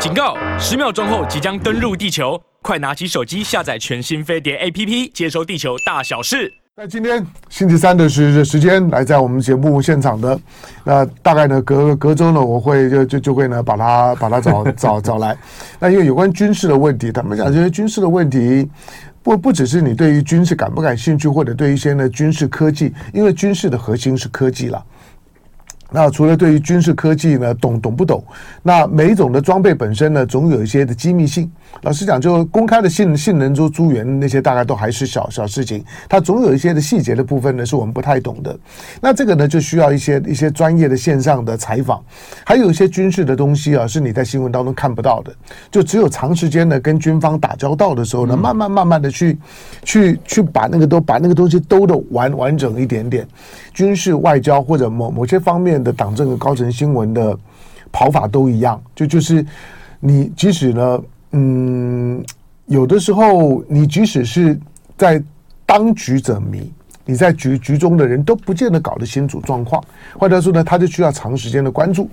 [0.00, 0.34] 警告！
[0.58, 6.50] 十秒钟后即将登陆地球，快拿起手机下载全新飞碟 APP，接收地球大小事。
[6.74, 10.40] 在今天星期三的时时间，来在我们节目现场的，
[10.84, 15.36] 那大概呢隔隔周呢，我会就就就会呢把他把他找 找找来。
[15.78, 18.66] 那因为有关军事的问题，他们讲这些军事的问题，
[19.22, 24.82] 不不只是你对于军事感不感兴趣，或者对一些呢军事科技，因为军事的核心是科技了。
[25.92, 28.22] 那除了对于军事科技呢，懂懂不懂？
[28.62, 31.50] 那每一种的装备本身呢，总有一些的机密性。
[31.82, 35.82] 老实讲，就公开的性性能、就诸元那些，大概都还是小小事情。
[36.08, 38.54] 它总有一些的细节的部分呢，是我们不太懂的。
[39.00, 42.02] 那这个呢，就需要一些一些专业的线上的采访。
[42.44, 45.34] 还有一些军事的东西啊，是你在新闻当中看不到的。
[45.70, 49.38] 就只有长时间的跟军方打交道的时候呢，慢慢慢慢的去
[49.82, 53.26] 去去把那个都把那个东西兜的完完整一点点。
[53.72, 57.34] 军事外交或者某某些方面的党政的高层新闻的
[57.90, 59.44] 跑法都一样，就就是
[59.98, 61.00] 你即使呢，
[61.32, 62.24] 嗯，
[62.66, 64.58] 有的时候你即使是
[64.96, 65.22] 在
[65.64, 66.72] 当局者迷，
[67.04, 69.82] 你在局局中的人都不见得搞得清楚状况，
[70.18, 72.08] 或者说呢，他就需要长时间的关注。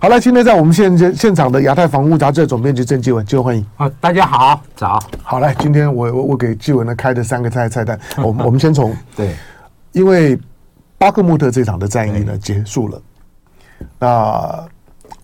[0.00, 3.66] 好了，今天在我们现现场的亚太防务杂志总编辑郑继文，继文欢迎。
[3.76, 4.98] 啊， 大家好，早。
[5.22, 9.34] 好来，今天我我我给继文呢开的三个菜菜单，我们我们先从对，
[9.92, 10.38] 因为。
[11.00, 13.00] 巴克穆特这场的战役呢结束了，
[14.00, 14.68] 那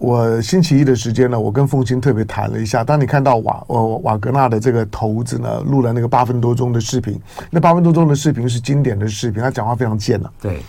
[0.04, 2.84] 我星期一的时间呢，我跟凤清特别谈了一下。
[2.84, 7.18] 当你看到瓦呃瓦格纳的这个头子呢录了那个八分多钟的视频，
[7.50, 10.30] 那八分多钟的视频是经典的视频，他讲话非常贱了。
[10.42, 10.60] 对，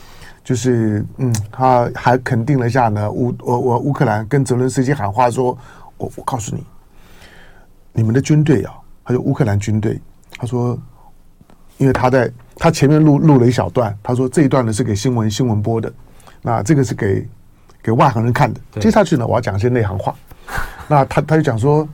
[0.42, 5.58] 就是嗯，他还肯定了一下呢乌我我乌克兰跟泽伦斯基喊话说，
[5.98, 6.64] 我我告诉你，
[7.92, 8.72] 你们的军队啊，
[9.04, 10.00] 还有乌克兰军队，
[10.38, 10.80] 他说，
[11.78, 12.32] 因为他在。
[12.58, 15.92] 他前面录录了一小段，他说这一段呢是给新闻新闻播的，
[16.42, 17.28] 那这个是给
[17.86, 18.60] 给外行人看的。
[18.82, 20.16] 接下去呢，我要讲一些内行话。
[20.90, 21.88] 那他他就讲说，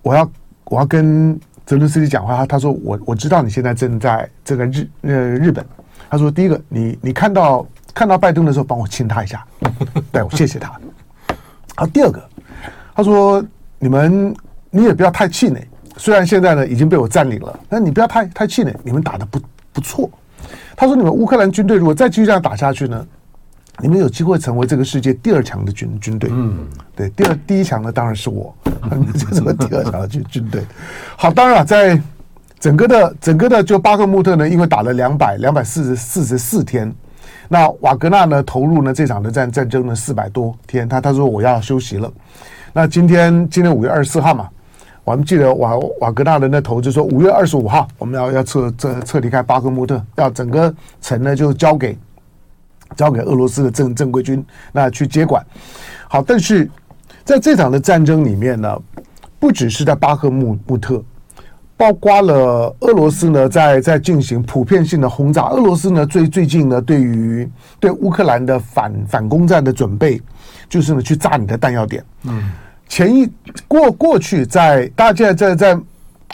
[0.00, 0.30] 我要
[0.64, 2.46] 我要跟泽伦斯基讲话。
[2.46, 5.62] 他说我我知道你现在正在这个日呃日本。
[6.08, 9.44] 他说第一个，你你看到看到拜登的时候，帮我亲他一下，
[10.10, 10.70] 对，我谢谢他。
[11.76, 12.22] 然后，第二个，
[12.94, 13.44] 他说
[13.78, 14.34] 你们
[14.70, 15.62] 你也不要太气馁。
[15.98, 19.38] 虽然现在呢已经被我占领了，但你不要太太气馁，你们打的不
[19.72, 20.10] 不错。
[20.74, 23.06] 他说：“你们乌克兰军队如果再继续这样打下去呢，
[23.82, 28.54] 你们有机会成为这个世界第二强的军军队。”嗯，对，第二第一强的当然是我，
[29.14, 30.62] 这什么第二强的军军队？
[31.16, 32.00] 好，当然了，在
[32.58, 36.92] 整个的整个的就巴克穆特呢，因为打了两百两百四十四十四天，
[37.48, 42.10] 那瓦格纳呢投入呢这场的战战争呢四百多天，他他说我要休息了。
[42.72, 44.48] 那今天今天五月二十四号嘛。
[45.02, 51.98] 我们记得瓦瓦格纳人的头就说，五月二十五号我们要要撤撤撤离开巴克穆特，要整个城呢就交给
[52.96, 55.44] 交给俄罗斯的正正规军那去接管。
[56.08, 56.68] 好，但是
[57.24, 58.76] 在这场的战争里面呢，
[59.38, 61.02] 不只是在巴赫穆穆特，
[61.76, 65.48] 包括了俄罗斯呢在在进行普遍性的轰炸。
[65.48, 70.20] 俄罗斯呢最最近呢对于对乌克兰的反反攻战的准备，
[70.68, 72.04] 就是呢去炸你的弹药点。
[72.24, 72.50] 嗯。
[72.88, 73.30] 前一
[73.68, 75.78] 过过去在，在大家在在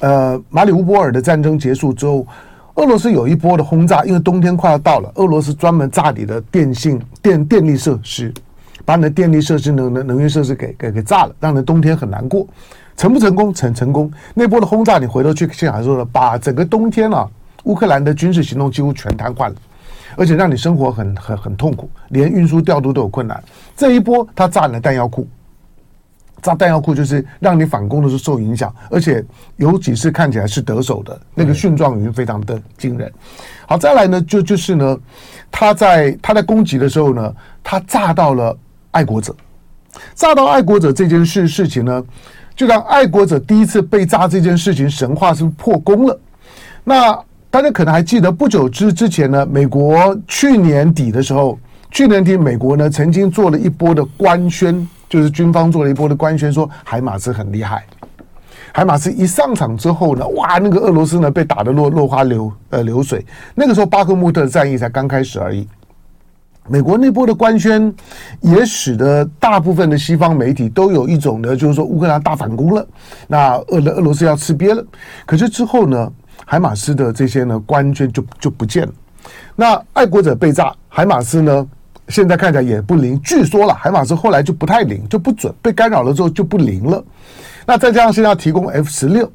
[0.00, 2.26] 呃马里乌波尔的战争结束之后，
[2.76, 8.32] 俄罗斯有一波的轰炸，因为冬天快要到了，俄罗斯专门炸你的电信电电力设施，
[8.84, 12.46] 把你的电力设施能能能源设施给给给炸了，让人冬天很难过。
[12.94, 13.52] 成不成功？
[13.52, 14.10] 成成功。
[14.34, 17.26] 那波的轰炸，你回头去现场说了，把整个冬天啊，
[17.64, 19.54] 乌克兰的军事行动几乎全瘫痪了，
[20.14, 23.42] 而且让你生活很很很痛苦，连运输调度都有困难。
[23.74, 25.26] 这一波他炸你的弹药库。
[26.42, 29.24] 炸弹药库就是让你反攻的时候受影响，而且
[29.56, 33.10] 有几次看起来是得手的，那个蕈状云非常的惊人。
[33.66, 34.96] 好，再来呢，就就是呢，
[35.50, 38.56] 他在他在攻击的时候呢，他炸到了
[38.92, 39.34] 爱国者，
[40.14, 42.04] 炸到爱国者这件事事情呢，
[42.54, 46.20] 就让爱国者第一次被炸这件事情神话是破功了。
[46.84, 47.18] 那
[47.50, 51.58] 大家可能还记得，不久之之前呢，美国去年底的时候，
[51.90, 54.86] 去年底美国呢曾经做了一波的官宣。
[55.08, 57.84] 就是军方做了一波的官宣，说海马斯很厉害。
[58.72, 63.24] 海马斯一上场之后呢，哇，那个俄罗斯呢被打得落落花流呃流水。
[63.54, 65.66] 那个时候巴克穆特战役才刚开始而已。
[66.68, 67.94] 美国那波的官宣
[68.40, 72.86] 也使得大部分的西方媒体都有一种呢，就是说乌克兰大反攻了，
[73.28, 74.84] 那俄俄罗斯要吃瘪了。
[75.24, 76.12] 可是之后呢，
[76.44, 78.92] 海马斯的这些呢官宣就就不见了。
[79.54, 81.66] 那爱国者被炸，海马斯呢？
[82.08, 87.02] 现在看起来也不灵，据说了海马斯后来就不太灵，就不准，被干扰了之后就不灵了。
[87.66, 89.30] 那再加上现在要提供 F 十六，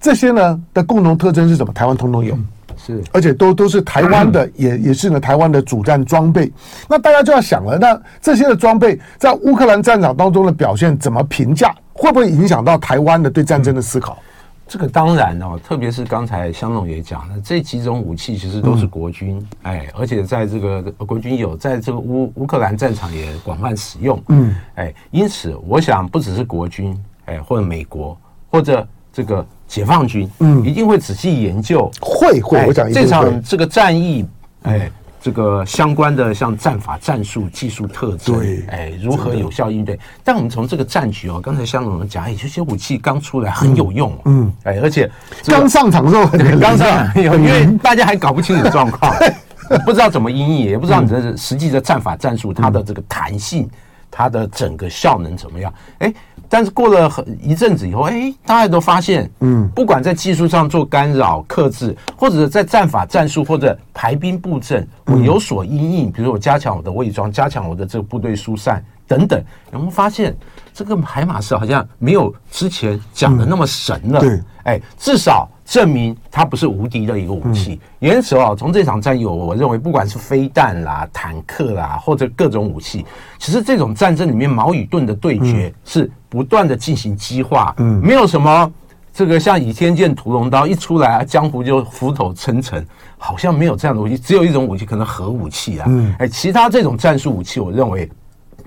[0.00, 1.72] 这些呢的共同特征是什么？
[1.72, 2.38] 台湾通通有，
[2.76, 6.52] 是，而且都都是台湾的， 也也是呢台湾的主战装备。
[6.88, 11.74] 那大家就要想了，那这些的装备在乌克兰战场当中的表现怎么评价？
[11.92, 14.16] 会不会影响到台湾的对战争的思考？
[14.20, 14.31] 嗯
[14.72, 28.18] 这个当然哦，特别是刚才香总也讲了，这几种武器其实都是国军，嗯、哎，而且在这个国军有在这个乌乌克兰战场也广泛使用，嗯，哎，因此我想不只是国军，哎，或者美国
[28.50, 34.26] 或者这个解放军，嗯，一定会仔细研究，会会，哎、我讲这场这个战役，
[34.62, 34.78] 哎。
[34.78, 34.92] 嗯
[35.22, 39.96] 这个相关的像战法、战术、技术特征，对，哎，如何有效应对？
[40.24, 45.08] 但我们从这个战局哦，刚才香总讲，哎，这些武器刚出来很有用，嗯，哎，而且
[45.46, 49.14] 刚上场的时候很刚上场，因为大家还搞不清楚状况，
[49.86, 53.70] 不知道怎么因应，也不知道你的实际的战法、战术它的这个弹性，
[54.12, 55.74] 它的整个效能怎么样？
[55.98, 56.14] 哎。
[56.48, 70.36] 但是过了很一阵子以后，哎，大家都发现，嗯，不管在技术上做干扰、克制，或者在战法、战术或者排兵布阵，我有所阴影，比如说我加强我的伪装，加强我的这个部队疏散等等，然后发现
[70.72, 75.48] 这个海马斯好像没有之前讲的那么神了，对，哎，至少。
[75.64, 77.80] 证明它不是无敌的一个武器。
[77.98, 83.06] 因此哦，从这场战役，我认为不管是飞弹啦、坦克啦，或者各种武器，
[83.38, 87.74] 其实这种战争里面矛与盾的对决是不断的进行激化。
[87.78, 88.70] 嗯，没有什么
[89.14, 92.84] 这个像倚天剑、屠龙刀一出来啊，江湖就浮头称臣，
[93.16, 94.18] 好像没有这样的武器。
[94.18, 95.86] 只有一种武器，可能核武器啊。
[95.88, 98.10] 嗯，哎，其他这种战术武器，我认为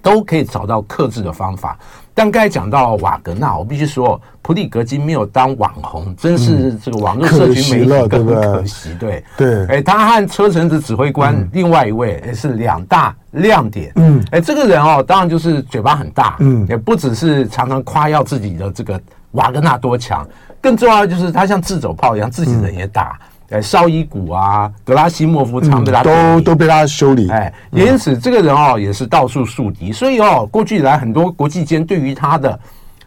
[0.06, 1.75] 都可以找到克制的方法。
[2.13, 8.96] 但刚才讲到瓦格纳，我必须说，普里格金没有当网红，真是这个网络社群媒体更可惜。
[9.00, 13.92] 对对，哎，他和车臣子指挥官另外一位也是两大亮点。
[13.96, 20.25] 嗯，哎，这个人哦，当然就是嘴巴很大，嗯，也不只是常常夸耀自己的这个瓦格纳多强，
[20.62, 23.19] 更重要的就是他像自走炮一样，自己人也打。
[23.50, 26.03] 哎，绍伊古啊，格拉西莫夫常被他、嗯、
[26.38, 27.30] 都都被他修理。
[27.30, 32.59] 哎，因此这个人哦也是到处树敌，所以哦过去以来很多国际间对于他的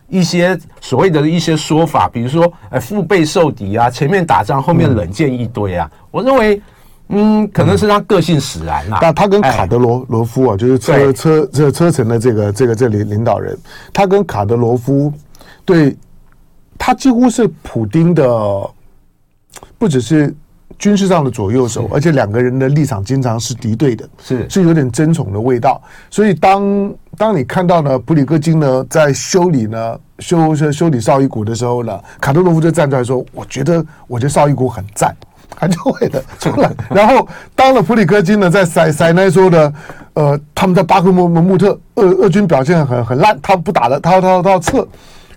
[0.09, 6.63] 一些所谓的一些说法，比如说哎腹背受敌啊，前面打仗后面冷箭一堆啊，嗯、我认为
[7.09, 8.99] 嗯可能是他个性使然啊。
[9.01, 13.59] 但他跟卡德罗罗夫啊，就是车车这车臣的这个这个这里领导人，
[13.93, 15.13] 他跟卡德罗夫
[15.65, 15.97] 对
[16.79, 18.71] 他几乎是普丁的。
[19.79, 20.35] 不只是
[20.79, 25.81] 军事上的左右手，而且两个人的立场经常是敌对的，是是有点争宠的味道。
[26.11, 35.15] 所以当当你看到呢，普里戈金呢在修理呢修修修理绍伊古的时候呢，卡特罗夫就站出来说：“我觉得我觉得绍伊古很赞。”
[35.61, 36.71] 他就会的出来。
[36.91, 37.27] 然后
[37.57, 39.73] 当了普里戈金呢在塞塞奈说的，
[40.13, 44.87] 呃，他们在巴克穆穆特俄俄军表现很很烂，他不打了，他他他，他要撤。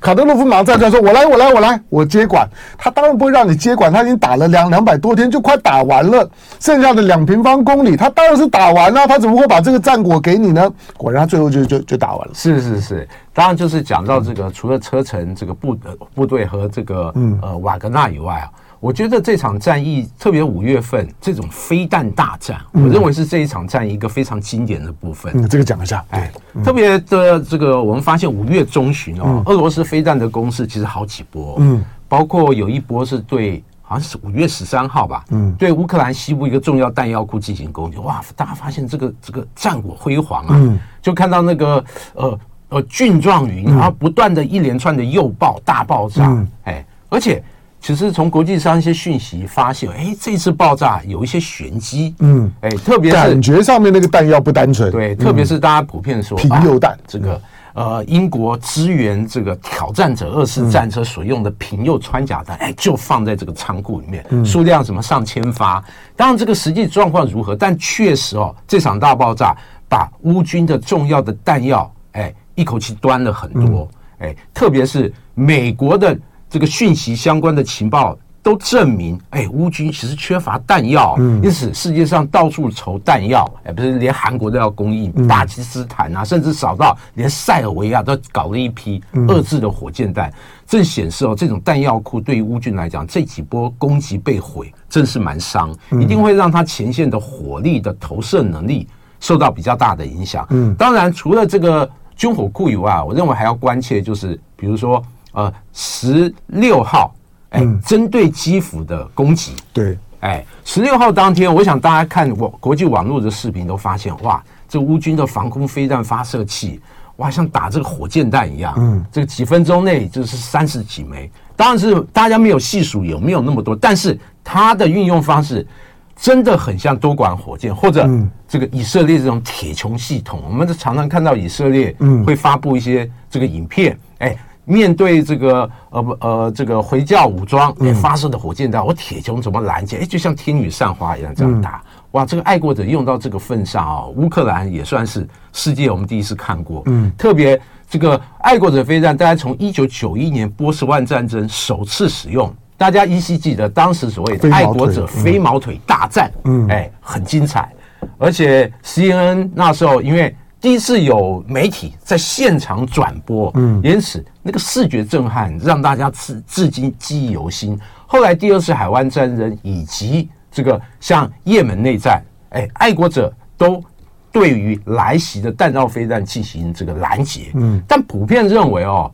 [0.01, 2.45] 卡德洛夫马上站出来说：“我来，我来，我来，我接管。”
[2.75, 6.27] 他当然不会让你接管，他已经打了两两百多天，就快打完了，
[6.59, 9.05] 剩下的两平方公里，他当然是打完了。
[9.07, 10.69] 他怎么会把这个战果给你呢？
[10.97, 12.33] 果然，他最后就就就打完了。
[12.33, 15.77] 是是是，当然就是讲到这个，嗯、除了车臣这个部
[16.15, 17.13] 部队和这个
[17.43, 18.49] 呃瓦格纳以外啊。
[18.81, 25.31] 我觉得这场战役，特别五月份这种飞弹大战，我认为是这一场战役一个非常经典的部分。
[25.35, 26.03] 嗯，这个讲一下。
[26.09, 26.31] 哎，
[26.63, 31.57] 特别的这个，我们发现五月中旬哦，俄罗斯飞弹的攻势其实好几波。
[31.59, 35.23] 嗯，包括有一波是对，好像是五月十三号吧。
[35.29, 37.99] 嗯，对乌克兰西部一个重要弹药库进行攻击。
[37.99, 40.55] 哇，大家发现这个这个战果辉煌啊！
[40.55, 41.85] 嗯，就看到那个
[42.15, 42.39] 呃
[42.69, 46.43] 呃菌状云，然后不断的一连串的诱爆大爆炸。
[46.63, 47.43] 哎，而且。
[47.81, 57.41] 其实从国际上一些讯息发现，哎，这次爆炸有一些玄机，嗯，哎，特别是感觉上面那个弹药不单纯，对，特别是大家普遍说，平铀弹，这个
[57.73, 65.83] 呃，英国支援这个挑战者二式战车所用的平铀穿甲弹，哎，就放在这个仓库里面，数量什么上千发。
[66.15, 67.55] 当然，这个实际状况如何？
[67.55, 69.57] 但确实哦，这场大爆炸
[69.89, 76.15] 把乌军的重要的弹药，哎，一口气端了很多，哎，特别是美国的。
[76.51, 90.29] 这个讯息相关的情报都证明，哎，乌军其实缺乏弹药，因此世界上到处筹弹药，哎，不是连韩国都要供应，巴基斯坦啊，甚至少到连塞尔维亚都搞了一批遏制的火箭弹，
[90.67, 98.85] 正显示哦，这种弹药库对于乌军来讲，这几波攻击被毁，真是蛮伤，一定会让他前线的火力的投射能力
[99.21, 100.45] 受到比较大的影响。
[100.49, 105.01] 嗯，当然，除了这个军火库以外，我认为还要关切就是，比如说。
[105.33, 107.13] 呃，十六号，
[107.51, 116.81] 哎，针对基辅的攻击，对，哎，十六号当天，我想大家看网国际网络的视频都发现，哇，这乌军的防空飞弹发射器，
[117.15, 125.65] 哇，像打这个火箭弹一样，嗯，这个几分钟内就是三十几枚，当然是大家没有细数有没有那么多，但是它的运用方式
[126.13, 128.05] 真的很像多管火箭或者
[128.49, 131.95] 这个以色列这种铁穹系统，我们常常看到以色列
[132.25, 134.35] 会发布一些这个影片，哎。
[134.65, 139.97] 面对这个呃不呃这个回教武装哎发射的火箭弹，我铁穹怎么拦截？
[139.97, 141.81] 哎，就像天女散花一样这样打。
[142.11, 146.83] 哇，这个爱国者用到这个份上啊，乌克兰也算是世界我们第一次看过。
[146.85, 157.71] 嗯，特别这个爱国者飞弹，大家从一九九一年波斯湾战争首次使用，大家依稀记得当时所谓的爱国者飞毛腿大战，嗯，哎，很精彩。
[158.17, 167.77] 而且 CNN 那时候因为第一次有媒体在现场转播，嗯，因此那个视觉震撼让大家至至今记忆犹新。
[168.05, 173.83] 后来第二次海湾战争以及这个像也门内战，哎，爱国者都
[174.31, 179.11] 对于来袭的弹道飞弹进行这个拦截，嗯，但普遍认为哦，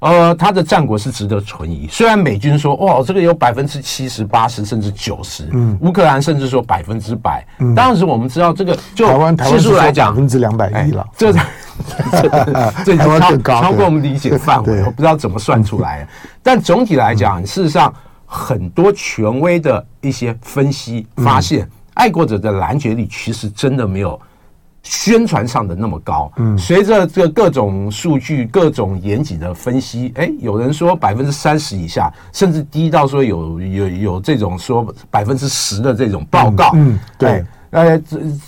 [0.00, 1.86] 呃，他的战果是值得存疑。
[1.90, 7.46] 虽然美军说哇，这个有百分之七十、八十甚至九十，嗯，乌克兰甚至说百分之百。
[7.58, 9.06] 嗯，当时我们知道这个就
[9.44, 11.38] 技术来讲百分之两百一了，这这
[12.84, 16.06] 这已经超超过我们理解范围，我不知道怎么算出来。
[16.42, 17.94] 但总体来讲，事实上。
[18.32, 24.20] 很多权威的一些分析发现，爱国者的拦截率其实真的没有
[24.82, 26.32] 宣传上的那么高。
[26.36, 36.70] 嗯，随着这个各种数据、各种严谨的分析，哎，有人说百分之三十以下，甚至低到说有有有这种说百分之十的这种报告。
[36.74, 38.00] 嗯，对，呃，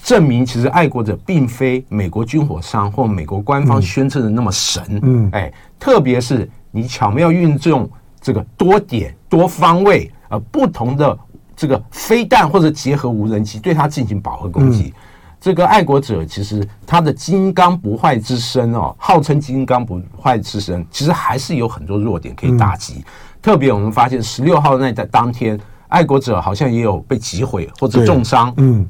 [0.03, 4.83] 证明其实爱国者并非美国军火商或美国官方宣称的那么神。
[5.03, 7.89] 嗯，哎，特别是你巧妙运用。
[8.25, 11.19] 这个多点多方位呃不同的
[11.57, 14.95] 这个飞弹或者结合无人机对它进行饱和攻击，
[15.43, 23.05] 这个爱国者其实他的金刚不坏之身哦，号称金刚不坏之身，其实还是有很多弱点可以打击。
[23.43, 25.59] 特别我们发现十六号那在当天，
[25.89, 28.55] 爱国者好像也有被击毁或者重伤。
[28.59, 28.87] 嗯，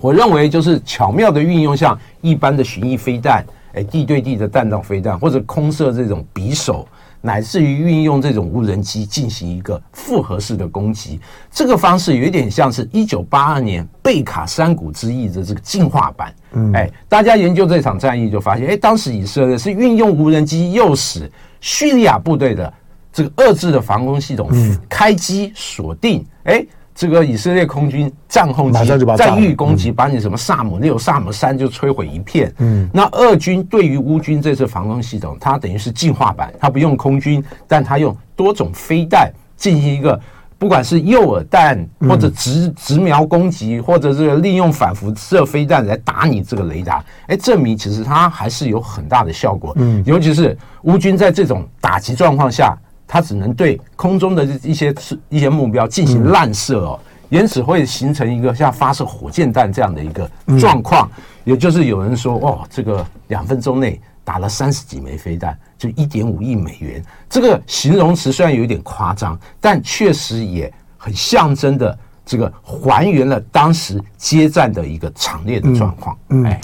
[0.00, 6.84] 我认为就是巧妙的运用像一般的巡弋飞弹，哎，地对地的弹道飞弹或者空射这种匕首。
[7.26, 11.18] 乃至于运用这种无人机进行一个复合式的攻击，
[11.50, 16.32] 这个方式有点像是一九八二年贝卡山谷之役的这个进化版。
[16.52, 21.28] 嗯，哎，大家研究这场战役就发现，哎，当时以色列是运用无人机诱使
[21.60, 22.72] 叙利亚部队的
[23.12, 24.48] 这个遏制的防空系统
[24.88, 26.64] 开机锁定，哎。
[26.96, 28.78] 这个以色列空军战后机
[29.18, 32.50] 战域攻击，把你什么萨姆六、萨姆三就摧毁一片。
[32.56, 40.18] 嗯，那俄军对于乌军这次防空系统，它等于是进化版，它不用空军，但它用多种飞弹进行一个，
[40.56, 49.74] 不管是诱饵弹或者直直瞄攻击，或者是利用反辐射飞弹来打你这个雷达，哎，证明其实它还是有很大的效果。
[49.76, 52.74] 嗯，尤其是乌军在这种打击状况下。
[53.06, 54.94] 它只能对空中的一些
[55.28, 61.08] 一些目标进行滥射哦，因此会形成一个像发射火箭弹这样的一个状况。
[61.44, 67.00] 也就是有人说，哦，这个两分钟内打了三十几枚飞弹，就一点五亿美元。
[67.30, 76.18] 这个形容词虽然有点夸张，但确实也很象征的这个还原了当时接战的一个惨烈的状况。
[76.30, 76.60] 嗯，哎，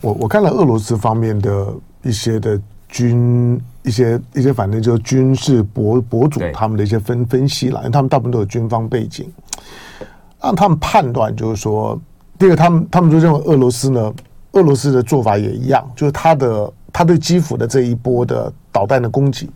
[0.00, 1.66] 我我看了俄罗斯方面的
[2.02, 2.58] 一些的
[2.88, 3.60] 军。
[3.82, 9.28] 一些一些反正就是军事博博主他们的一些分分析了，因为他们大部分都有军方背景，
[10.40, 12.00] 让他们判断就是说，
[12.38, 14.12] 第二个他们他们就认为俄罗斯呢，
[14.52, 19.50] 俄罗斯的做法也一样，就是他的他对基辅的这一波的导弹的攻击，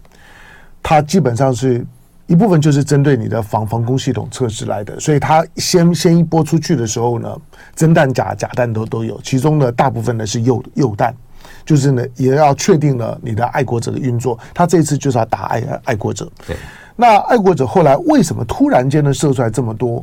[0.83, 1.87] 他基本上是
[2.26, 7.37] 一部分就是针对你的防防空系统测试来的，所以他先先一波出去的时候呢，
[7.76, 11.14] 真弹假假弹都都有，其中呢大部分呢是诱诱弹。
[11.66, 14.38] 就是呢，也要确定了你的爱国者的运作。
[14.54, 16.30] 他这次就是要打爱爱国者。
[16.46, 16.56] 对，
[16.94, 20.02] 那爱国者后来为什么突然间呢射出来这么多？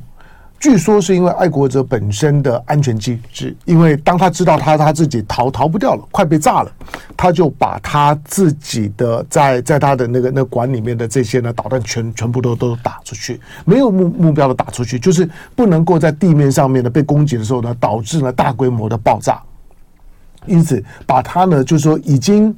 [0.60, 6.72] 据说是因为爱国者本身的安全机制，因为当他知道他他自己逃逃不掉了，快被炸了，
[7.18, 19.42] 他就把他自己的在在他的那个那管里面的这些呢导弹全全部都都打出去，没有目目标的打出去，就是不能够在地面上面呢被攻击的时候呢，导致呢大规模的爆炸。
[20.46, 22.56] 因此，把它呢，就是说，已经，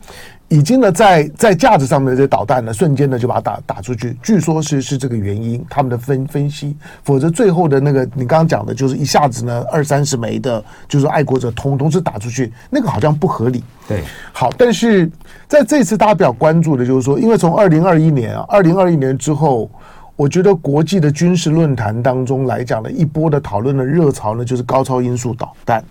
[0.47, 4.15] 已经呢，在在架子上面的这些导弹呢，瞬间呢就把它打打出去。
[4.21, 6.75] 据说是是这个原因，他们的分分析。
[7.03, 13.63] 否则，最后的那个你刚刚讲的，就是一下子呢二三十枚的，就是爱国者同同时打出去，那个好像不合理。
[13.87, 14.01] 对，
[14.31, 15.09] 好，但是
[15.47, 19.69] 在这次大家比较关注的就是说，因为从二零二一年啊，二零二一年之后，
[20.15, 25.83] 我觉得国际的军事论坛当中来讲呢一波的讨论的热潮呢，就是高超音速导弹。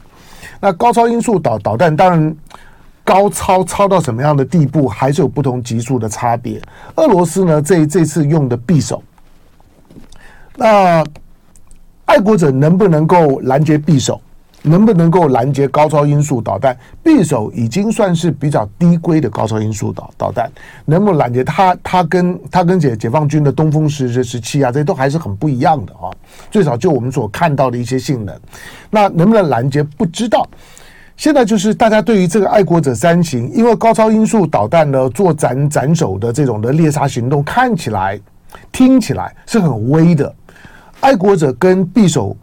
[0.61, 2.37] 那高超音速导导弹当然
[3.03, 6.61] 高超超到什么样的地步，还是有不同级数的差别。
[6.97, 9.03] 俄罗斯呢，这这次用的匕首，
[10.57, 11.05] 那
[12.07, 14.21] 爱国者能不能够拦截匕首？
[14.66, 16.75] 能不能够拦截高超音速导弹？
[17.04, 20.50] 匕首已经算是比较低规的高超音速导导弹，
[20.87, 21.76] 能不能拦截它？
[21.83, 26.09] 它跟它跟解解放军的东风十十七啊，这些都还是很不一样的啊。
[26.50, 28.35] 最少就我们所看到的一些性能，
[28.88, 30.49] 那能不能拦截不知道。
[31.14, 38.18] 现在就是大家对于这个爱国者三型，因为高超音速导弹呢做斩斩首的这种的猎杀行动，看起来、
[38.73, 40.35] 听起来是很威的。
[41.00, 42.35] 爱国者跟匕首。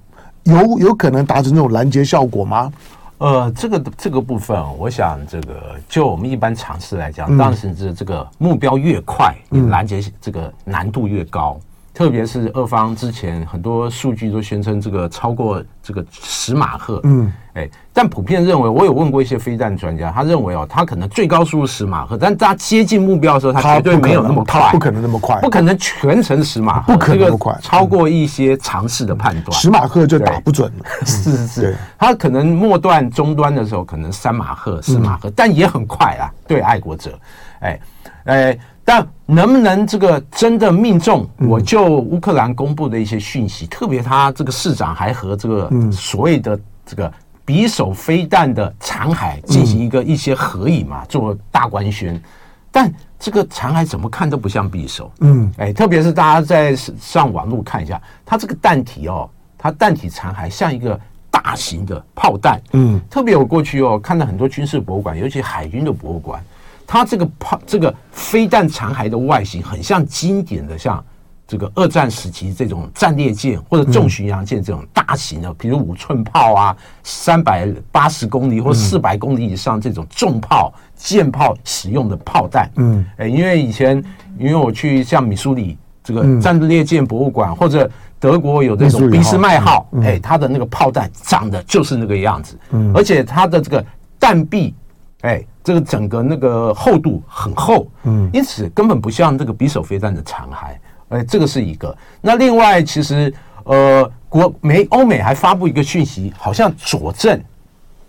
[0.44, 2.72] 有有可能达成这种拦截效果吗？
[3.20, 11.60] 呃，这个这个部分，我想这个就我们一般常识来讲，当时这这个目标越快，你拦截这个难度越高。
[11.94, 37.20] 特别是俄方之前很多数据都宣称这个超过这个十马赫，嗯，哎，但普遍认为，我有问过一些飞弹专家，他认为哦，他可能最高速度十马赫，但他接近目标的时候，他绝对没有那么快，不可能那么快，不可能全程十马赫，不可能那么快，超过一些尝试的判断，十马赫就打不准了， 是是是，他可能末段终端的时候可能三马赫、四马赫，但也很快啊，对爱国者，
[37.60, 37.80] 哎
[38.24, 38.58] 哎。
[38.92, 41.26] 但能不能这个真的命中？
[41.38, 47.10] 我就乌克兰公布的一些讯息，特别他这个市长还和这个所谓的这个
[47.46, 52.22] 匕首飞弹的残骸进行一个一些合影嘛，做大官宣。
[52.70, 66.44] 但这个残骸怎么看都不像匕首，嗯，哎，特别是大家在上网络看一下，它这个弹体哦，它弹体残骸像一个大型的炮弹，嗯，特别我过去哦看到很多军事博物馆，尤其海军的博物馆。
[66.92, 71.02] 它这个炮，这个飞弹残骸的外形很像经典的，像
[71.48, 82.70] 这个二战时期这种战列舰或者重巡洋舰这种大型的，比如五寸炮啊，三百八十公里或四百公里以上这种重炮、舰炮使用的炮弹。
[82.76, 84.04] 嗯，哎，因为以前
[84.38, 93.86] 因为我去像米苏里这个战列舰博物馆，或者德国有这种俾斯麦号，哎，它的那个炮弹长得就是那个样子，嗯，而且它的这个
[94.20, 94.76] 弹壁。
[95.22, 100.76] 哎，这个整个那个厚度很厚，嗯，因此根本不像这个匕首飞弹的残骸，
[101.10, 101.96] 哎，这个是一个。
[102.20, 103.32] 那另外，其实
[103.64, 107.40] 呃，国美欧美还发布一个讯息，好像佐证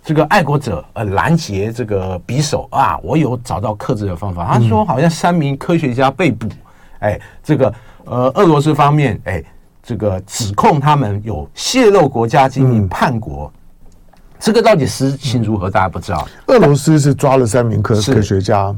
[0.02, 4.46] 这个爱国者呃拦截这个匕首啊，我有找到克制的方法。
[4.46, 6.48] 他说，好像三名科学家被捕，
[7.00, 7.74] 哎，这个
[8.06, 9.44] 呃，俄罗斯方面哎，
[9.82, 13.52] 这个指控他们有泄露国家机密、叛国。
[14.42, 15.70] 这个到底实情如何？
[15.70, 16.26] 大家不知道。
[16.48, 18.74] 俄罗斯是抓了三名科科学家，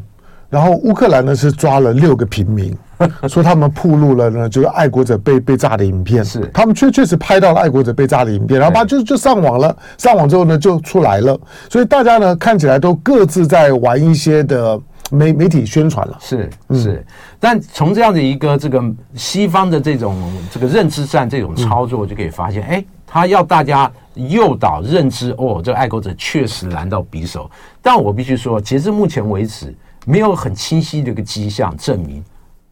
[0.50, 2.76] 然后乌克兰呢是抓了六个平民，
[3.26, 6.22] 说他们曝露了呢，就是爱国者被被炸的影片。
[6.22, 9.74] 是，他们确确实拍到了爱国者被炸的影片，然后把就就上网了。
[9.96, 11.40] 上网之后呢，就出来了。
[11.70, 14.78] 所以大家呢看起来都各自在玩一些的
[15.10, 16.18] 媒媒体宣传了。
[16.20, 17.06] 是是，
[17.40, 22.84] 但从这样的一个这个西方的这种这个认知战这种操作，就可以发现，哎。
[23.06, 27.50] 他要大家诱导认知哦，这个爱国者确实拦到匕首，
[27.82, 29.74] 但我必须说，截至目前为止，
[30.06, 32.24] 没有很清晰的一个迹象证明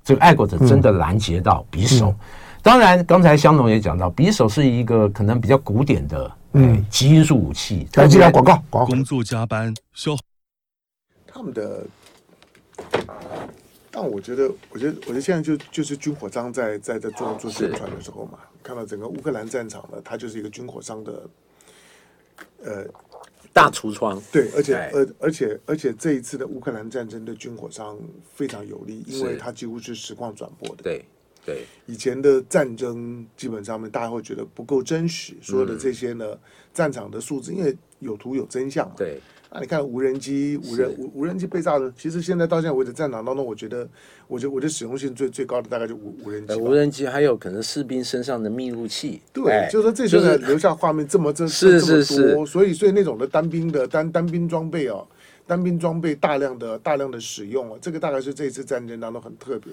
[0.04, 2.08] 这个爱国者真的拦截到匕首。
[2.10, 2.16] 嗯、
[2.62, 7.86] 当然，刚才香农也讲到，匕首是一个可能比较古典的嗯极音速武器。
[7.94, 8.90] 来，进来广告，广告。
[8.90, 10.16] 工作加班消
[11.26, 11.84] 他们的。
[13.94, 21.28] 但我觉得，我觉得，我觉得现在就就是军火商在在在做做宣传的时候嘛，看到整个乌克兰战场呢，它就是一个军火商的，
[22.62, 22.86] 呃，
[23.52, 24.22] 大橱窗。
[24.32, 27.98] 对，而且而而且而且这一次的乌克兰战争对军火商
[28.34, 30.82] 非常有利，因为它几乎是实况转播的。
[30.82, 31.04] 对
[31.44, 36.38] 对，以前的战争基本上面大家会觉得不够真实，所有的这些呢，
[36.72, 38.94] 战场的数字，因为有图有真相嘛。
[38.96, 39.20] 对。
[39.52, 43.86] 那、啊、你看无人机、无人无无人机被炸的，其实现在到现在为止，战场当中，我觉得，
[44.26, 46.54] 我觉得我的使用性最最高的大概就无无人机。
[46.54, 49.20] 无人机还有可能士兵身上的密录器。
[49.30, 55.06] 对，哎、就是说这些呢留下画面这么这是这么多，所以所以那种的单兵的单单兵装备哦，
[55.46, 59.70] 单兵装备大量的大量的使用啊，这个大概是这次战争当中很特别。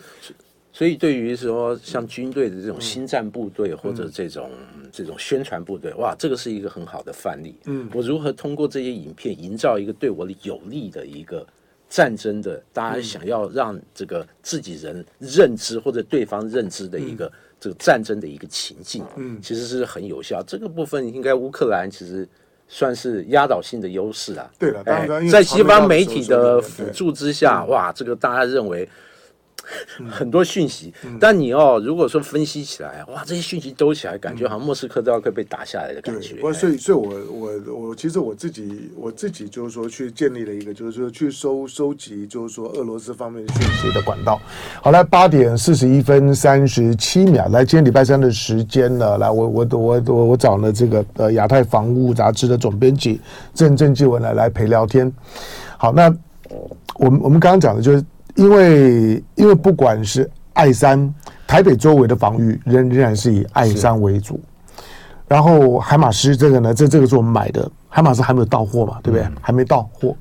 [0.72, 0.80] 是。
[0.80, 4.50] 所以，对于说像军队的这种新战部队或者这种
[4.92, 7.56] 这种宣传部队，哇，这个是一个很好的范例。
[7.66, 11.46] 嗯，我如何通过这些影片营造一个对我有利的一个
[11.90, 20.42] 战争的，大家想要让这个自己人认知或者对方认知的一个这个战争的一个情境，嗯，其实是很有效。
[20.44, 22.26] 这个部分应该乌克兰其实
[22.68, 24.50] 算是压倒性的优势啊。
[24.60, 28.88] 对了，当然，在西方媒体的辅助之下，哇，这个大家认为。
[30.10, 30.94] 很多讯息。
[31.20, 36.36] 但你哦，如果说分析起来，哇，这些讯息兜起来，感觉好像莫斯科都要快被打下来的感觉。
[36.36, 44.40] 对，所以，所以我我我其实我自己我自己就是说去建立了一个，就是说去收收集，就是说俄罗斯方面讯息的管道。
[44.82, 53.20] 好，来八点四十一分三十七秒，来今天礼拜三的时间呢，来我我我我我找了这个呃亚太防务杂志的总编辑
[53.54, 55.12] 郑郑继文来来陪聊天。
[55.78, 56.14] 好，那
[56.96, 58.04] 我们我们刚刚讲的就是，
[58.40, 61.14] 因为因为不管是爱山，
[61.46, 64.40] 台北周围的防御仍仍然是以爱山为主，
[65.28, 69.28] 然后海马斯这个呢，这这个是我们买的，海马斯还没有到货嘛，对不对？
[69.28, 70.16] 嗯、还没到货。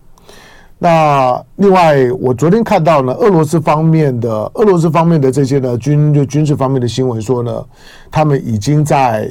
[0.81, 7.65] 那另外，我昨天看到呢，俄罗斯方面的俄罗斯方面的这些呢军就军事方面的新闻说呢，
[8.11, 9.31] 他们已经在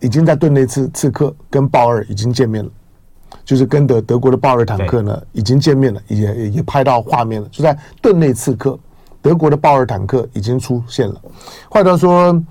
[0.00, 2.70] 已经在顿内茨刺客跟鲍尔已经见面了。
[3.52, 7.46] 就是跟德德国的豹二坦克呢已经见面了，也也拍到画面了。
[7.50, 8.78] 就在顿内刺客，
[9.20, 11.20] 德国的豹二坦克已经出现了。
[11.68, 12.42] 换句话说，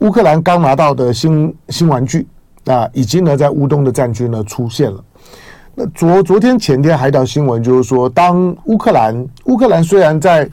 [0.00, 2.26] 乌克兰刚拿到的新新玩具
[2.66, 5.02] 啊，已经呢在乌东的战区呢出现了。
[5.74, 10.46] 那昨昨天前天还一条新闻，就是说，当乌克兰乌克兰虽然在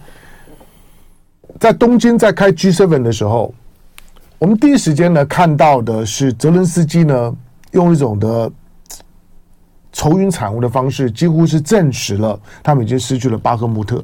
[1.59, 3.53] 在东京在开 G7 的时候，
[4.37, 7.35] 我们第一时间呢看到的是泽伦斯基呢
[7.71, 8.49] 用一种的。
[9.91, 14.03] 愁云惨雾的方式，几乎是证实了他们已经失去了巴赫穆特。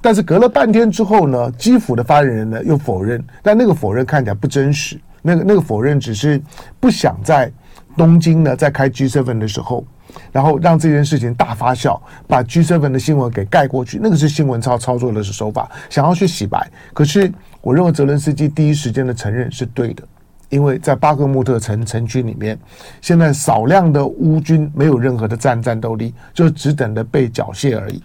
[0.00, 4.98] 但是隔了半天之后呢，基辅的发言人呢又否认，但那个否认看起来不真实。
[5.20, 6.40] 那个那个否认只是
[6.80, 7.52] 不想在
[7.96, 9.84] 东京呢在开 G7 的时候，
[10.32, 13.98] 然后让这件事情大发酵，把 G7 的新闻给盖过去。
[14.00, 16.70] 那个是新闻操操作的是手法，想要去洗白。
[16.94, 20.02] 可是我认为泽伦斯基第一时间的承认是对的。
[20.48, 22.58] 因为在巴赫穆特城城区里面，
[23.00, 28.02] 现在少量的乌军没有任何的战战斗力，就只等着被缴械而已。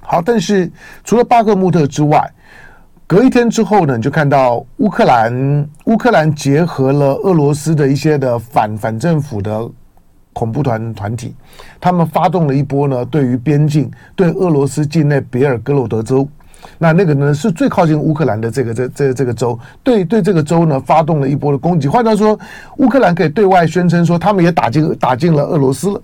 [0.00, 0.70] 好，但是
[1.04, 2.32] 除了巴赫穆特之外，
[3.06, 9.68] 隔一天之后呢，你就看到乌克兰乌克兰结合了俄罗斯的一些的反反政府的
[10.32, 11.34] 恐怖团团体，
[11.80, 16.28] 他们发动了一波呢，对于边境对俄罗斯境内别尔哥罗德州。
[16.78, 21.88] 那那个呢，是最靠近乌克兰的这个这这这个州，对对这个州呢发动了一波的攻击。
[21.88, 22.38] 换句话说，
[22.78, 26.00] 乌克兰可以对外宣称说他们也打进打进了俄罗斯了。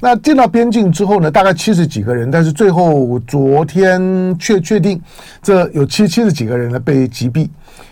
[0.00, 5.00] 那进到边境之后呢，大概七十几个人，但是最后昨天确确定
[5.42, 7.48] 这有七七十几个人呢被击毙，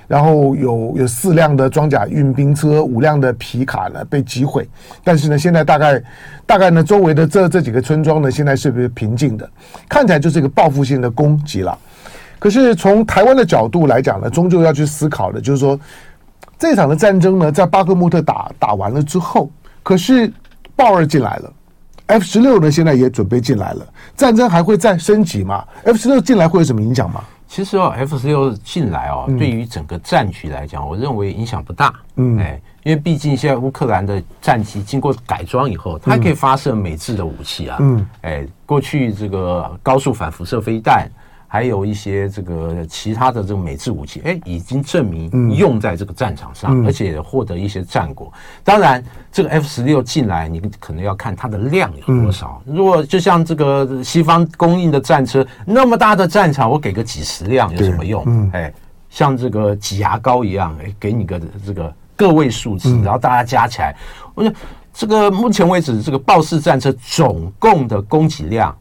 [0.07, 4.69] 然后有有四辆的装甲运兵车，五辆的皮卡呢被击毁。
[5.03, 6.03] 但是呢，现在大概
[6.47, 9.49] 大概呢周围的这这几个村庄呢，现在是不是平静的？
[9.89, 11.77] 看起来就是一个报复性的攻击了。
[12.39, 15.79] 可是从台湾的角度来讲呢，终究要去思考的，就是说
[16.59, 19.51] 这场的战争呢，在巴赫穆特打打完了之后，
[19.83, 20.33] 可是
[20.75, 21.53] 豹二进来了
[22.07, 27.25] ，F 十六呢现在也准备进来了，战争还会再升级吗？F 十六进来会有什么影响吗？
[27.49, 31.95] 其实哦，F 十六进来哦，对于整个战局来讲，我认为影响不大。
[32.17, 37.77] 嗯，哎，因为毕竟现在乌克兰的战机经过改装以后，它可以发射美制的武器啊。
[37.81, 41.09] 嗯，哎，过去这个高速反辐射飞弹。
[41.49, 48.33] 还有一些这个其他的这个美制武器，哎，已经证明用在这个战场上，而且获得一些战果。
[48.65, 52.61] 当然，这个 F 十六进来，你可能要看它的量有多少。
[52.67, 58.51] 如果就像这个西方供应的战车那么大的战场，我给个几十辆有什么用？
[58.53, 58.73] 哎，
[59.09, 63.97] 像这个挤牙膏一样，哎，给你个这个个位数字，然后大家加起来，
[64.35, 64.53] 我想
[64.93, 68.77] 这个目前为止，这个豹式战车总共的供给量，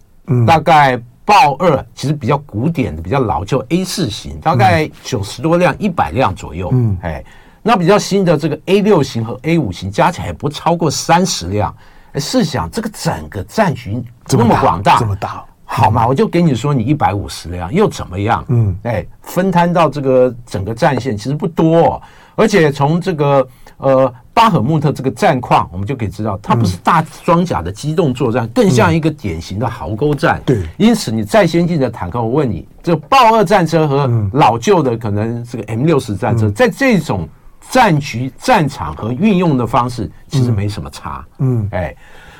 [0.47, 0.99] 大概。
[1.25, 6.69] 豹二其实比较古典的、比较老旧 A 四型，大概九十多辆、一百辆左右。
[6.71, 7.25] 嗯，哎，
[7.63, 11.75] 那比较新的这个 A 六型和 A 五型加起来不超过三十辆。
[12.13, 16.07] 哎，试想这个整个战局这么广大，这么大，好嘛？
[16.07, 18.45] 我就给你说，你一百五十辆又怎么样？
[18.49, 22.01] 嗯，哎，分摊到这个整个战线其实不多哦，
[22.35, 24.13] 而且从这个呃。
[24.35, 30.41] 巴赫穆特这个战况，我们就可以知道，它不是大装甲的机动作战，更像一个典型的壕沟战。
[30.45, 37.27] 对，因此你再先进的坦克，我问你，这豹二战车和老旧的可能这个 M 六十战车，在这种
[37.71, 41.25] 战局、战场和运用的方式，其实没什么差。
[41.39, 41.95] 嗯，哎，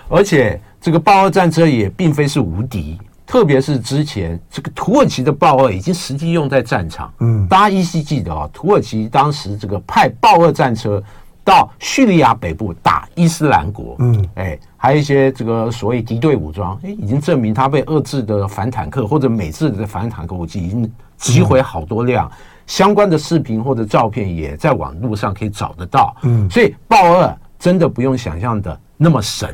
[0.09, 7.13] 而且这个豹二战车也并非是无敌，特别是之前这个土耳其的豹二已经实际用在战场。
[7.21, 11.01] 嗯，大家依稀记得啊，土耳其当时这个派豹二战车。
[11.45, 22.29] 到叙利亚北部打伊斯兰国，嗯，哎，还有一些这个所谓敌对武装，哎，已经证明他被遏制的反坦克或者美制的反坦克武器已经击毁好多辆，
[22.65, 29.53] 相关的视频或者照片也在网络上可以找得到，嗯，所以豹二真的不用想象的那么神，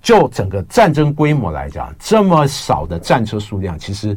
[0.00, 4.16] 就整个战争规模来讲，这么少的战车数量，其实，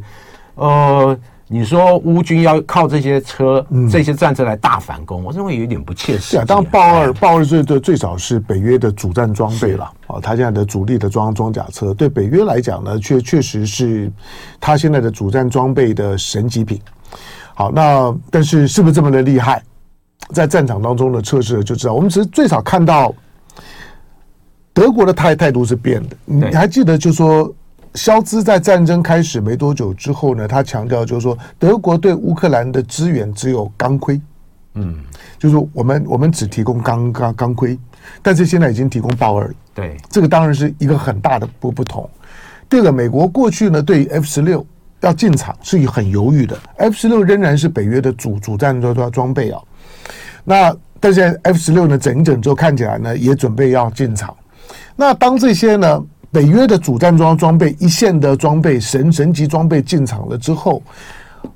[0.54, 1.18] 呃。
[1.46, 14.10] 你说乌军要靠这些车、嗯这些战车来大反攻，我认为有点不切实际、是啊，当然豹二豹二最最最少是北约的主战装备了啊，他现在的主力的装装甲车，对北约来讲呢，确确实是
[14.58, 16.80] 他现在的主战装备的神级品。
[17.54, 19.62] 好，那但是是不是这么的厉害，
[20.30, 21.92] 在战场当中的测试就知道。
[21.92, 23.14] 我们只是最少看到
[24.72, 27.54] 德国的态态度是变的，你还记得就说。
[27.94, 34.20] 肖兹在战争开始没多久之后呢，他强调就是说，德国对乌克兰的支援只有钢盔，
[34.74, 34.96] 嗯，
[35.38, 37.78] 就是我们我们只提供钢钢钢盔，
[38.20, 42.10] 但是现在已经提供豹二，对，这个当然是一个很大的不不同。
[42.68, 44.66] 第二个，美国过去呢对于 F 十六
[45.00, 49.62] 要进场是很犹豫的，F 十六仍然是北约的主主战装装备啊。
[50.42, 54.36] 那但是 F 十六呢整一整之后看起来呢也准备要进场，
[54.96, 56.04] 那当这些呢。
[56.34, 60.82] 北约的主战装装备一线的装备神神级装备进场了之后，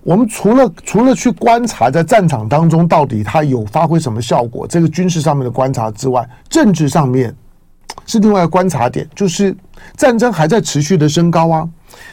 [0.05, 7.35] 我们除了除了去观察在战场当中到底它有发挥什么效果，这个军事上面的观察之外，政治上面
[8.07, 9.53] 是另外一个观察点，就是
[9.97, 11.69] 战争还在持续的升高啊。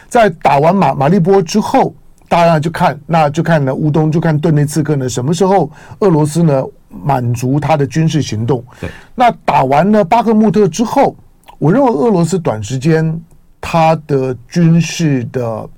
[0.09, 1.93] 在打完马马利波之后，
[2.27, 8.65] 大家就看那就看呢乌东就看顿内刺客呢什么时候俄罗斯呢满足他的军事行动？
[8.81, 11.15] 对，那打完了巴赫穆特之后。
[11.57, 13.21] 我认为俄罗斯短时间
[13.61, 15.69] 它的军事的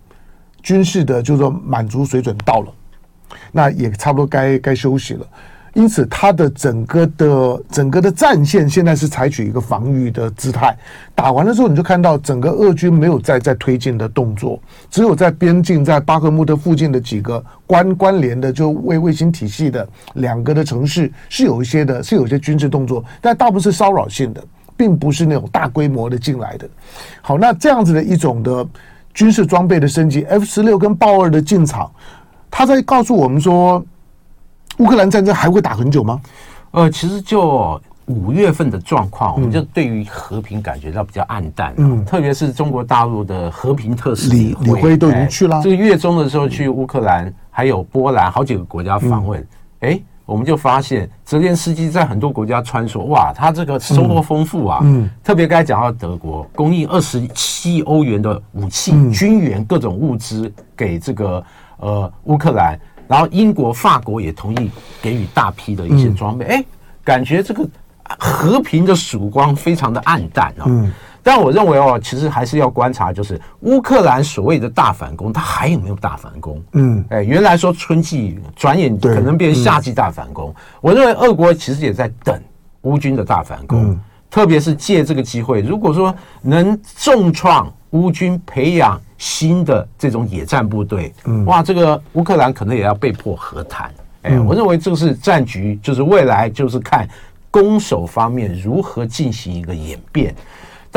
[0.62, 2.74] 军事的，就是说满足水准到了，
[3.52, 5.26] 那也差不多该该休息了。
[5.74, 10.76] 因此，它的整个的整个的战线现在是采取一个防御的姿态。
[11.14, 14.60] 打完了之后，你就看到整个俄军没有再再推进的动作，
[14.90, 24.44] 只有在边境在巴赫穆特附近的几个关关联的就卫卫星体系的两个的城市是有一些的，是有些军事动作，但大部分是骚扰性的。
[24.78, 26.70] 并不是那种大规模的进来的。
[27.22, 28.66] 好，那这样子的一种的
[29.14, 31.92] 军事装备的升级，F 十六跟豹二的进场，
[32.52, 33.84] 他在告诉我们说，
[34.78, 36.22] 乌克兰战争还会打很久吗？
[36.72, 41.74] 呃，其实就五月份的状况，我们就对于和平感觉到比较暗淡。
[41.78, 45.60] 嗯，特别是中国大陆的和平特使李李辉都已经去了。
[45.64, 49.48] 这个月中的时候去乌克兰，还有波兰好几个国家访问。
[49.80, 50.00] 哎。
[50.28, 54.80] 我们就发现，泽连斯基在很多国家穿梭，哇，他这个收获丰富啊！
[54.84, 61.42] 嗯，嗯特别该讲到德国，供应二十七亿欧元的武器、嗯、军援各种物资给这个
[61.78, 64.70] 呃乌克兰，然后英国、法国也同意
[65.02, 66.46] 给予大批的一些装备。
[66.46, 66.66] 哎、嗯，
[67.06, 67.66] 感觉这个
[68.20, 70.66] 和平的曙光非常的暗淡啊。
[70.68, 70.92] 嗯。
[71.28, 76.64] 但我认为哦，其实还是要观察，就是乌克兰所谓的大反攻，它还有没有大反攻？
[76.72, 80.56] 嗯，哎，原来说春季，转眼可能变夏季大反攻。
[80.80, 82.42] 我认为俄国其实也在等
[82.84, 84.00] 乌军的大反攻，
[84.32, 91.14] 特别是借这个机会，如果说能重创乌军，培养新的这种野战部队，
[91.46, 93.92] 哇，这个乌克兰可能也要被迫和谈。
[94.22, 97.06] 哎，我认为这个是战局，就是未来就是看
[97.52, 100.34] 攻守方面如何进行一个演变。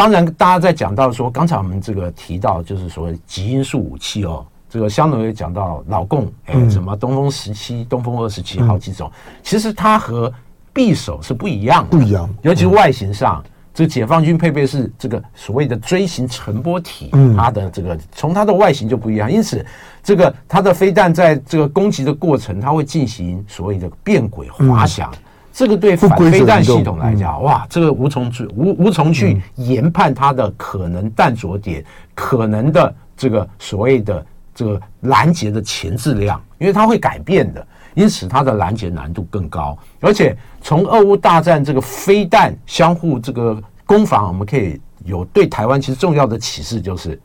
[0.00, 10.32] 当然，大家在讲到说，刚才我们这个提到，就是所谓极音速武器哦，这个香农也讲到老共，哎，什么东风十七、东风二十七，好几种，其实它和
[10.72, 19.62] 匕首是不一样的，不一样，尤其是外形上，这解放军配备是这个所谓的锥形乘波体，它的这个从它的外形就不一样，因此
[20.02, 25.12] 这个它的飞弹在这个攻击的过程，它会进行所谓的变轨滑翔。
[25.60, 39.76] 这个对反飞弹系统来讲，哇，这个无从去无无从去研判它的可能弹着点，可能的这个所谓的这个拦截的前置量，因为它会改变的，因此它的拦截难度更高。
[40.00, 47.20] 而且从俄乌大战这个飞弹相互这个攻防，我们可以有对台湾其实重要的启示，就是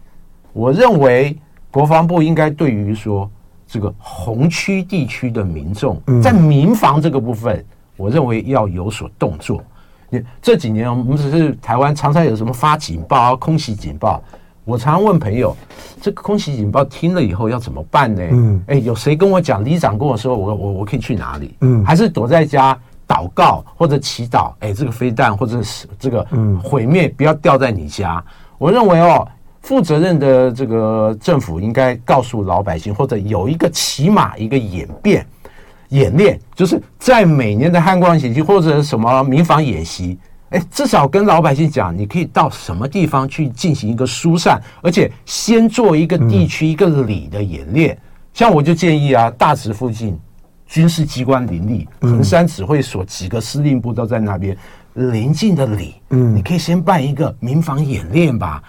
[0.52, 1.38] 我认为
[1.72, 3.32] 国防部应该对于说
[3.66, 7.66] 这个红区地区的民众在民防这个部分。
[7.98, 9.64] 我认为要有所动作。
[10.10, 14.22] 你这几年，我们只是台湾常常有什么发警报啊、空袭警报。
[14.64, 15.56] 我常常问朋友，
[16.02, 18.22] 这个空袭警报听了以后要怎么办呢？
[18.32, 19.64] 嗯，哎，有谁跟我讲？
[19.64, 21.56] 里长跟我说，我我我可以去哪里？
[21.62, 22.76] 嗯，还是躲在家
[23.08, 24.54] 祷告或者祈祷？
[24.60, 28.24] 哎，这个飞弹或者是这个嗯毁灭不要掉在你家。
[28.58, 29.28] 我认为哦，
[29.62, 35.26] 负责任的这个政府应该告诉老百姓，或者有一个起码一个演变。
[35.96, 40.18] 演练就是在每年的汉光演习或者什么民防演习，
[40.50, 47.98] 哎，至少跟老百姓讲，你可以到什么地方去进行一个疏散，而且先做一个地区一个里的演练。
[48.34, 50.20] 像我就建议啊，大直附近
[50.66, 54.58] 军事机关林立，横山指挥所几个司令部都在那边，
[54.96, 58.62] 临近的里，嗯，你可以先办一个民防演练吧。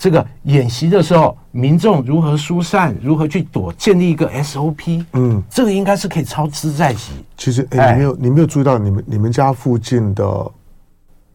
[0.00, 7.12] 这个演习的时候，民众如何疏散，如何去躲，建立一个 SOP，嗯，这个应该是可以操之在即。
[7.36, 10.50] 其实，哎，你没有，你没有注意到你们你们家附近的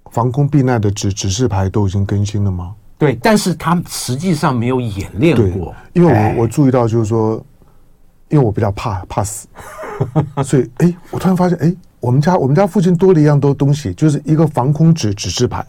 [0.10, 2.74] 防空避难的指指示牌都已经更新了吗？
[2.98, 7.36] 对，但是他实际上没有演练过，因为我我注意到就是说，
[8.30, 9.48] 因为我比较怕怕死，
[10.44, 15.64] 所以哎，我突然发现，哎，我们家我们家附近多了一样多东西，就是一个防空指指示牌。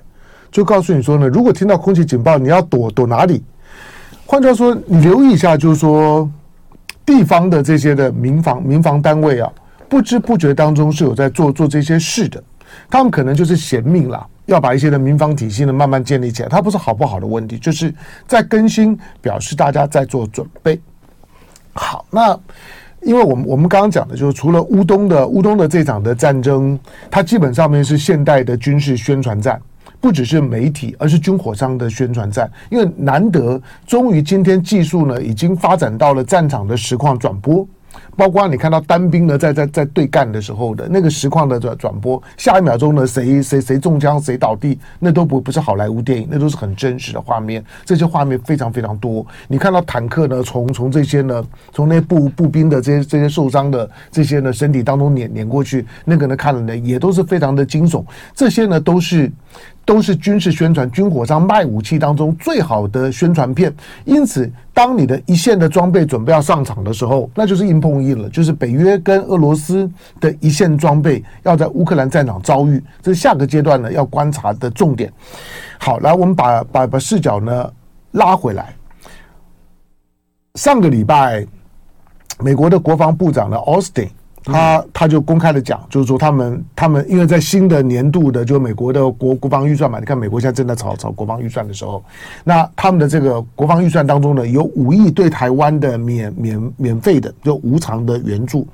[0.56, 3.44] 就告诉你说呢，如果听到空气警报，你要躲躲哪里？
[4.24, 6.26] 换句话说，你留意一下，就是说
[7.04, 9.52] 地方的这些的民防民防单位啊，
[9.86, 12.42] 不知不觉当中是有在做做这些事的。
[12.88, 16.48] 他们可能就是嫌命了，要把一些的民防体系呢慢慢建立起来。
[16.48, 17.94] 它不是好不好的问题，就是
[18.26, 20.80] 在更新，表示大家在做准备。
[21.74, 22.34] 好，那
[23.02, 29.60] 因为我们我们刚刚讲的就是除了乌东的乌东的这场的战争，它基本上面是现代的军事宣传战。
[30.00, 32.50] 不只是媒体，而是军火商的宣传战。
[32.70, 37.66] 因为难得，终于今天技术呢已经发展到了战场的实况转播。
[38.14, 47.64] 包括你看到单兵呢，在在在对干的时候的那个实况的转转播，下一秒钟呢，谁谁谁中枪，谁倒地，那都不不是好莱坞电影，那都是很真实的画面。
[47.86, 49.26] 这些画面非常非常多。
[49.48, 58.04] 你看到坦克呢，从从这些呢，从那步步兵的这些这些受伤的这些呢身体当中碾碾过去，那个呢看了呢也都是非常的惊悚。
[58.34, 59.30] 这些呢都是。
[59.86, 63.72] 都是军事宣传，军火商卖武器当中最好的宣传片。
[64.04, 68.28] 因此，当你的一线的装备准备要上场的时候，那就是硬碰硬了。
[68.28, 69.88] 就是北约跟俄罗斯
[70.20, 75.10] 的一线装备要在乌克兰战场遭遇，这是下个阶段呢要观察的重点。
[75.78, 77.72] 好，来，我们把把把视角呢
[78.10, 78.74] 拉回来。
[80.56, 81.46] 上个礼拜，
[82.40, 84.10] 美国的国防部长呢奥斯汀。
[84.52, 92.02] 他他就公开的讲，就是说他们他们因为在新的年度的就美国的国国防预算嘛，你看美国现在正在炒炒国防预算的时候，
[92.44, 98.66] 那他们的这个国防预算当中呢，有五亿对台湾的免免免费的就无偿的援助。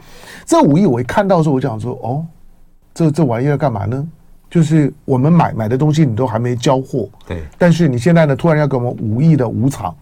[0.44, 2.26] 这五亿我一看到的时候，我就想说，哦，
[2.92, 4.06] 这这玩意儿干嘛呢？
[4.50, 9.94] 就是我们买买的东西你都还没交货，对，但是你现在呢突然要给我们五亿的无偿，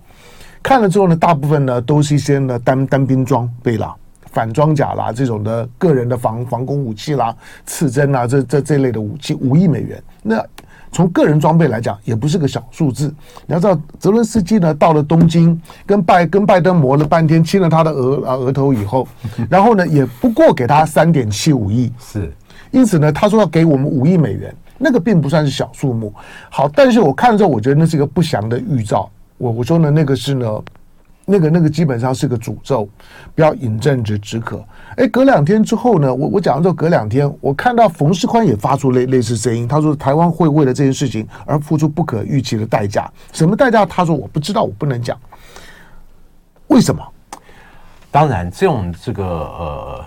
[0.60, 3.94] 看了之后呢，大部分呢都是一些呢单单兵装备啦。
[4.30, 7.34] 反装甲啦，这种的个人的防防空武器啦，
[7.66, 10.02] 刺针啊，这这这类的武器，五亿美元。
[10.22, 10.44] 那
[10.92, 13.12] 从个人装备来讲，也不是个小数字。
[13.46, 19.06] 你要知道，泽伦斯基呢到了东京，跟拜跟拜登磨了半天，亲了他的额啊额头以后，
[19.48, 21.92] 然后呢，也不过给他三点七五亿。
[21.98, 22.32] 是，
[22.70, 26.12] 因此呢，他说要给我们五亿美元，那个并不算是小数目。
[26.50, 29.08] 好，但是我看了之后，我觉得那是一个不祥的预兆。
[29.38, 30.62] 我我说呢，那个是呢。
[31.30, 32.88] 那个那个基本上是个诅咒，
[33.34, 34.62] 不要饮鸩止止渴。
[34.96, 43.10] 哎，隔两天之后呢，我我讲完之后，隔两天我看到冯世宽也发出类类似声音，他说台湾会为了这件事情而付出不可预期的代价。
[43.32, 43.86] 什么代价？
[43.86, 45.16] 他说我不知道，我不能讲。
[46.66, 47.02] 为什么？
[48.10, 50.04] 当然，这种这个呃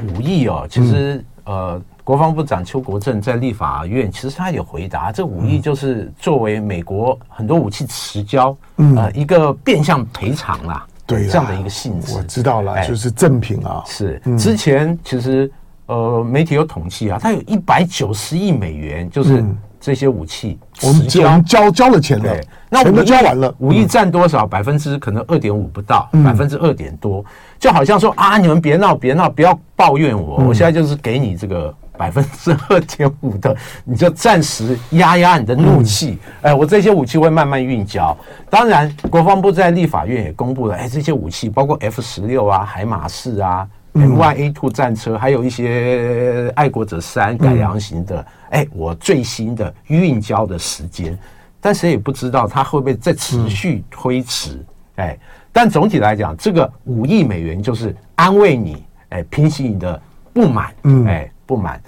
[0.00, 1.80] 武艺哦，其实、嗯、呃。
[2.04, 12.14] 国防部长邱国正在立法院，其实他也回答，这五亿就是作为美国很多武器迟交，嗯、呃，一个变相赔偿啦，对，这样的一个性质。
[12.14, 13.82] 我知道了，哎、就是赠品啊。
[13.86, 15.50] 是，之前其实
[15.86, 19.42] 呃，媒体有统计啊，它有一百九十亿美元，就是
[19.80, 24.44] 这些武器我们交交了钱了，对，那我们交完了，五亿占多少？
[24.46, 27.24] 百分之可能二点五不到，百分之二点多，
[27.58, 31.72] 就好像说啊，你们别闹，别闹，不要抱怨我，我现在就是给你这个。
[31.96, 33.56] 百分之二点五的，
[33.86, 36.18] 你就暂时压压你的怒气。
[36.42, 38.16] 哎，我这些武器会慢慢运交。
[38.50, 48.26] 当然，国防部在立法院也公布了，哎，这些武器包括 F 十六啊、海马士啊、M Y A two 战车，还有一些爱国者三改良型的。
[48.50, 51.16] 哎，我最新的运交的时间，
[51.64, 54.62] 但谁也不知道它会不会再持续推迟。
[54.96, 55.18] 哎，
[55.50, 59.98] 但总体来讲，这个五亿美元就是安慰你，哎，平息你的
[60.34, 60.74] 不满。
[60.82, 61.30] 嗯，哎。
[61.46, 61.78] 不满，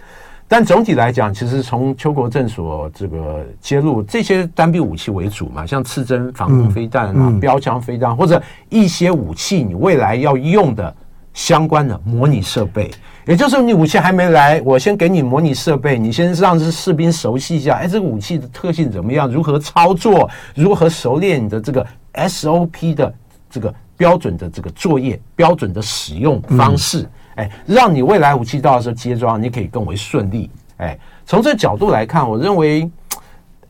[0.47, 10.95] 但总体来讲，其实从邱国正所这个揭露这些单兵武器为主嘛，像刺针防空飞弹啊、嗯嗯、标枪飞弹或者一些武器，你未来要用的
[11.37, 12.91] 相关的模拟设备，
[13.27, 23.15] 也就是你武器还没来，我先给你模拟设备，你先让这士兵熟悉一下，哎，这个武器的特性怎么样，如何操作，如何熟练你的这个 SOP 的
[23.51, 27.03] 这个标准的这个作业标准的使用方式。
[27.03, 30.51] 嗯哎，让你未来武器到的时候接装，你可以更为顺利。
[30.79, 32.91] 哎，从这角度来看，我认为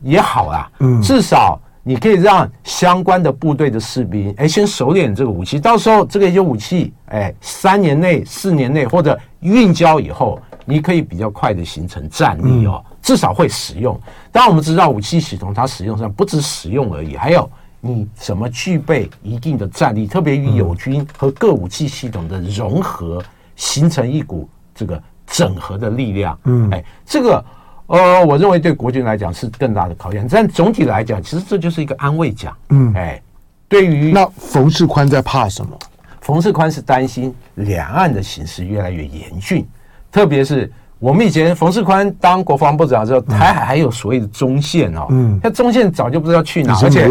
[0.01, 0.71] 也好啦。
[0.79, 5.57] 嗯，至少你可以让相关的部队的士兵，哎，先熟练这个武器。
[5.57, 12.83] 到时候这个一些武器，哎，三年内、四年内或者运交以后，你可以比较快的形成战力哦。
[13.01, 13.97] 至少会使用。
[14.33, 23.23] 当然，我们知道武器系统它使用上不止使用而已，还有你怎么具备一定的战力，特别与友军和各武器系统的融合，
[23.55, 26.37] 形成一股这个整合的力量。
[26.43, 27.41] 嗯，哎，这个
[27.87, 30.27] 呃，我认为对国军来讲是更大的考验。
[30.29, 32.55] 但总体来讲，其实这就是一个安慰奖。
[32.69, 33.21] 嗯，哎，
[33.67, 35.77] 对于那冯世宽在怕什么？
[36.21, 39.67] 冯世宽是担心两岸的形势越来越严峻，
[40.11, 40.71] 特别是。
[40.99, 47.07] 我们以前冯世宽当国防部长的时候，台海还有所谓的中线哦，嗯，那中线早就不知道去哪，而且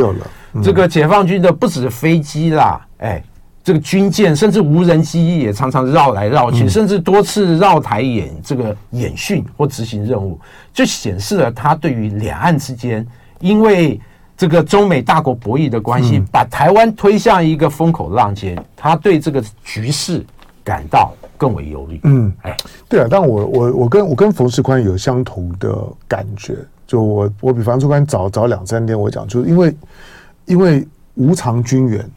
[0.60, 3.22] 这个解放军的不止飞机啦，哎，
[3.66, 10.38] 这个军舰甚至无人机也常常绕来绕去，甚至多次绕台演这个演训或执行任务，
[10.72, 13.04] 就显示了他对于两岸之间
[13.40, 14.00] 因为
[14.36, 20.24] 这个中美大国博弈的关系，把台湾推向一个风口浪尖，他对这个局势
[20.62, 21.12] 感到。
[21.38, 22.00] 更为忧虑。
[22.04, 22.56] 嗯，哎，
[22.88, 25.76] 对啊，但我我我跟我跟冯世宽有相同的
[26.08, 26.56] 感觉。
[26.86, 29.76] 就我我比冯世宽早早两三天，我讲，就是因为
[30.46, 32.10] 因为无偿军援，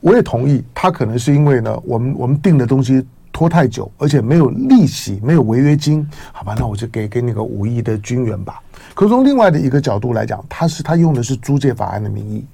[0.00, 8.62] 我也同意，他可能是因为呢，我们我们定的东西拖太久，而且没有利息，没有违约金，好吧，那我就给给你个五亿的军援吧。
[8.94, 12.46] 可从另外的一个角度来讲，他是他用的是租借法案的名义，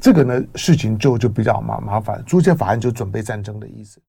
[0.00, 2.22] 这个呢事情就就比较麻麻烦。
[2.24, 4.00] 租借法案就准备战争的意思。